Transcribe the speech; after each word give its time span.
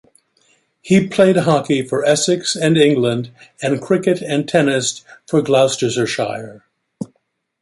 He 0.81 1.05
played 1.07 1.35
hockey 1.37 1.83
for 1.85 2.03
Essex 2.03 2.55
and 2.55 2.75
England, 2.75 3.29
and 3.61 3.79
cricket 3.79 4.19
and 4.19 4.49
tennis 4.49 5.05
for 5.27 5.43
Gloucestershire. 5.43 6.65